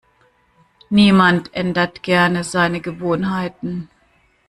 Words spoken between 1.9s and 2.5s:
gerne